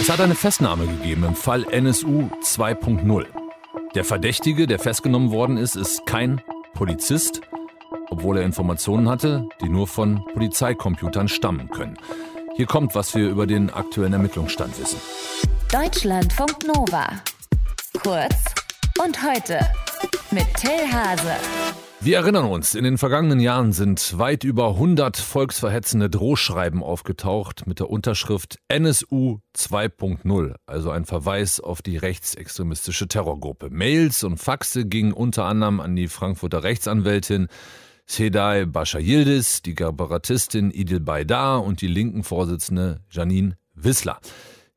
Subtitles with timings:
[0.00, 3.26] Es hat eine Festnahme gegeben im Fall NSU 2.0.
[3.94, 6.42] Der Verdächtige, der festgenommen worden ist, ist kein
[6.74, 7.40] Polizist,
[8.10, 11.96] obwohl er Informationen hatte, die nur von Polizeicomputern stammen können.
[12.56, 15.00] Hier kommt, was wir über den aktuellen Ermittlungsstand wissen.
[15.72, 17.08] Deutschlandfunk Nova.
[18.02, 18.34] Kurz
[19.02, 19.60] und heute
[20.30, 21.36] mit Till Hase.
[22.06, 27.80] Wir erinnern uns, in den vergangenen Jahren sind weit über 100 volksverhetzende Drohschreiben aufgetaucht mit
[27.80, 33.70] der Unterschrift NSU 2.0, also ein Verweis auf die rechtsextremistische Terrorgruppe.
[33.70, 37.48] Mails und Faxe gingen unter anderem an die Frankfurter Rechtsanwältin
[38.06, 44.20] Sedai Bascha Yildiz, die Gabaratistin Idil Baydar und die linken Vorsitzende Janine Wissler.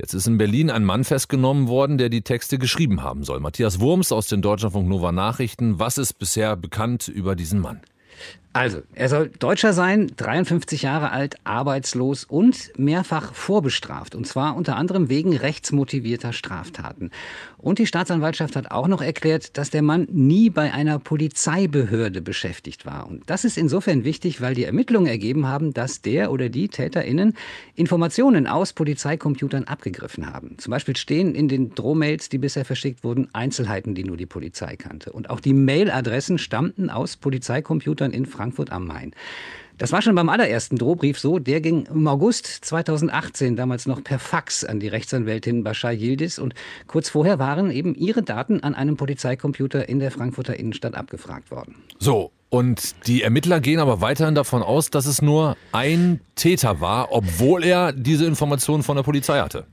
[0.00, 3.38] Jetzt ist in Berlin ein Mann festgenommen worden, der die Texte geschrieben haben soll.
[3.38, 5.78] Matthias Wurms aus den Deutschlandfunk Nova Nachrichten.
[5.78, 7.80] Was ist bisher bekannt über diesen Mann?
[8.56, 14.14] Also, er soll Deutscher sein, 53 Jahre alt, arbeitslos und mehrfach vorbestraft.
[14.14, 17.10] Und zwar unter anderem wegen rechtsmotivierter Straftaten.
[17.58, 22.86] Und die Staatsanwaltschaft hat auch noch erklärt, dass der Mann nie bei einer Polizeibehörde beschäftigt
[22.86, 23.08] war.
[23.08, 27.34] Und das ist insofern wichtig, weil die Ermittlungen ergeben haben, dass der oder die TäterInnen
[27.74, 30.58] Informationen aus Polizeicomputern abgegriffen haben.
[30.58, 34.76] Zum Beispiel stehen in den Drohmails, die bisher verschickt wurden, Einzelheiten, die nur die Polizei
[34.76, 35.10] kannte.
[35.10, 39.12] Und auch die Mailadressen stammten aus Polizeicomputern in Frankfurt am Main.
[39.78, 41.38] Das war schon beim allerersten Drohbrief so.
[41.38, 46.38] Der ging im August 2018, damals noch per Fax an die Rechtsanwältin Bashar Yildiz.
[46.38, 46.54] Und
[46.86, 51.74] kurz vorher waren eben ihre Daten an einem Polizeicomputer in der Frankfurter Innenstadt abgefragt worden.
[51.98, 57.10] So, und die Ermittler gehen aber weiterhin davon aus, dass es nur ein Täter war,
[57.10, 59.66] obwohl er diese Informationen von der Polizei hatte.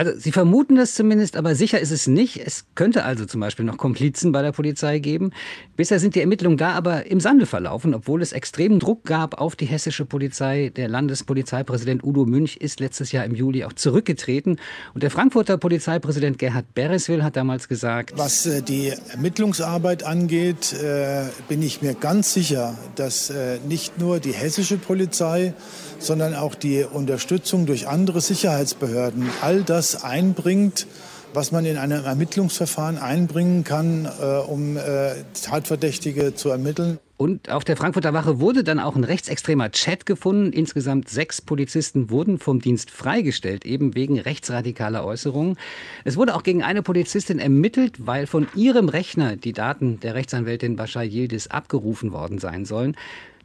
[0.00, 2.38] Also Sie vermuten das zumindest, aber sicher ist es nicht.
[2.38, 5.30] Es könnte also zum Beispiel noch Komplizen bei der Polizei geben.
[5.76, 9.56] Bisher sind die Ermittlungen da aber im Sande verlaufen, obwohl es extremen Druck gab auf
[9.56, 10.72] die hessische Polizei.
[10.74, 14.58] Der Landespolizeipräsident Udo Münch ist letztes Jahr im Juli auch zurückgetreten.
[14.94, 21.24] Und der Frankfurter Polizeipräsident Gerhard Bereswil hat damals gesagt, was äh, die Ermittlungsarbeit angeht, äh,
[21.46, 25.52] bin ich mir ganz sicher, dass äh, nicht nur die hessische Polizei,
[25.98, 30.86] sondern auch die Unterstützung durch andere Sicherheitsbehörden all das einbringt,
[31.34, 36.98] was man in einem Ermittlungsverfahren einbringen kann, äh, um äh, Tatverdächtige zu ermitteln.
[37.16, 40.54] Und auf der Frankfurter Wache wurde dann auch ein rechtsextremer Chat gefunden.
[40.54, 45.58] Insgesamt sechs Polizisten wurden vom Dienst freigestellt, eben wegen rechtsradikaler Äußerungen.
[46.04, 50.76] Es wurde auch gegen eine Polizistin ermittelt, weil von ihrem Rechner die Daten der Rechtsanwältin
[50.76, 52.96] Bashar Yildiz abgerufen worden sein sollen.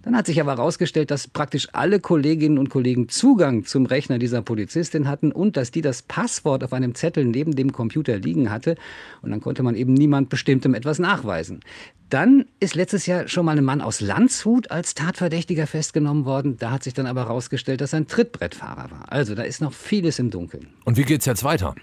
[0.05, 4.43] Dann hat sich aber herausgestellt, dass praktisch alle Kolleginnen und Kollegen Zugang zum Rechner dieser
[4.43, 8.75] Polizistin hatten und dass die das Passwort auf einem Zettel neben dem Computer liegen hatte.
[9.23, 11.61] Und dann konnte man eben niemand Bestimmtem etwas nachweisen.
[12.11, 16.57] Dann ist letztes Jahr schon mal ein Mann aus Landshut als Tatverdächtiger festgenommen worden.
[16.59, 19.11] Da hat sich dann aber herausgestellt, dass er ein Trittbrettfahrer war.
[19.11, 20.67] Also da ist noch vieles im Dunkeln.
[20.83, 21.73] Und wie geht's jetzt weiter?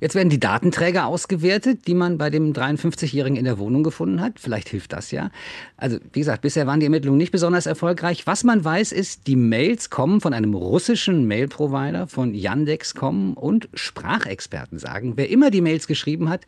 [0.00, 4.40] Jetzt werden die Datenträger ausgewertet, die man bei dem 53-Jährigen in der Wohnung gefunden hat.
[4.40, 5.30] Vielleicht hilft das ja.
[5.76, 8.26] Also, wie gesagt, bisher waren die Ermittlungen nicht besonders erfolgreich.
[8.26, 14.78] Was man weiß, ist, die Mails kommen von einem russischen Mail-Provider, von Yandex.com und Sprachexperten
[14.78, 16.46] sagen, wer immer die Mails geschrieben hat,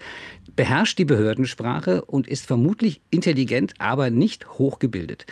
[0.56, 5.26] beherrscht die Behördensprache und ist vermutlich intelligent, aber nicht hochgebildet.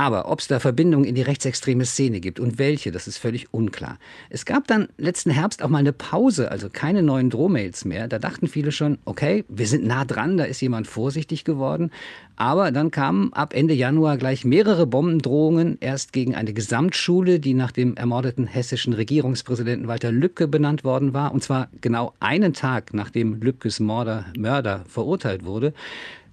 [0.00, 3.52] Aber ob es da Verbindungen in die rechtsextreme Szene gibt und welche, das ist völlig
[3.52, 3.98] unklar.
[4.30, 8.08] Es gab dann letzten Herbst auch mal eine Pause, also keine neuen Drohmails mehr.
[8.08, 11.90] Da dachten viele schon, okay, wir sind nah dran, da ist jemand vorsichtig geworden.
[12.36, 17.70] Aber dann kamen ab Ende Januar gleich mehrere Bombendrohungen, erst gegen eine Gesamtschule, die nach
[17.70, 23.42] dem ermordeten hessischen Regierungspräsidenten Walter Lübcke benannt worden war, und zwar genau einen Tag nachdem
[23.42, 25.74] Lübkes Mörder, Mörder verurteilt wurde.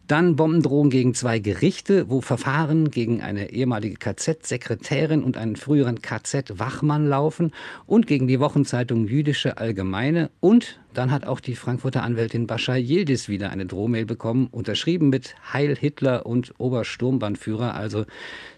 [0.07, 7.07] Dann Bombendrohungen gegen zwei Gerichte, wo Verfahren gegen eine ehemalige KZ-Sekretärin und einen früheren KZ-Wachmann
[7.07, 7.51] laufen
[7.85, 10.29] und gegen die Wochenzeitung Jüdische Allgemeine.
[10.40, 15.35] Und dann hat auch die Frankfurter Anwältin Bashar Yildiz wieder eine Drohmail bekommen, unterschrieben mit
[15.51, 17.74] Heil Hitler und Obersturmbannführer.
[17.74, 18.06] Also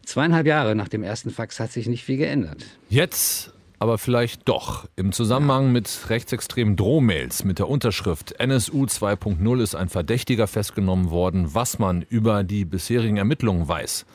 [0.05, 2.63] zweieinhalb Jahre nach dem ersten Fax hat sich nicht viel geändert.
[2.89, 4.87] Jetzt aber vielleicht doch.
[4.95, 11.55] Im Zusammenhang mit rechtsextremen Drohmails mit der Unterschrift NSU 2.0 ist ein Verdächtiger festgenommen worden,
[11.55, 14.05] was man über die bisherigen Ermittlungen weiß.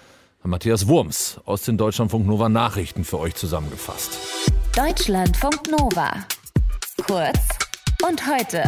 [0.47, 4.19] Matthias Wurms aus den Deutschlandfunk Nova Nachrichten für euch zusammengefasst.
[4.77, 6.13] Deutschlandfunk Nova.
[7.07, 7.39] Kurz
[8.07, 8.63] und heute.